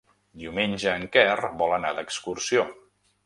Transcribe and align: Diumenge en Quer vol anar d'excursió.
Diumenge 0.43 0.93
en 0.99 1.03
Quer 1.17 1.51
vol 1.61 1.75
anar 1.77 1.93
d'excursió. 1.99 2.65